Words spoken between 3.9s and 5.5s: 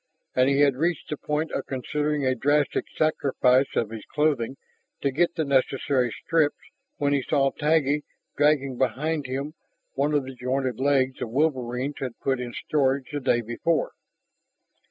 his clothing to get the